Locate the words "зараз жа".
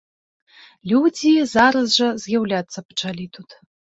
1.53-2.09